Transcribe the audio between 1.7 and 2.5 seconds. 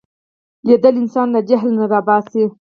نه را باسي